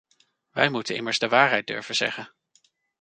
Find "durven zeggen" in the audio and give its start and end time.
1.67-2.33